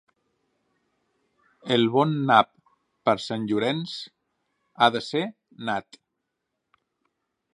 El 1.75 1.83
bon 1.95 2.15
nap, 2.31 2.49
per 3.09 3.15
Sant 3.27 3.45
Llorenç 3.51 3.93
ha 4.77 4.89
de 4.97 5.05
ser 5.11 5.23
nat. 5.69 6.03